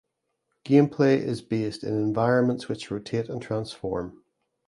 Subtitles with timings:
[0.65, 4.23] Gameplay is based in environments which rotate and transform.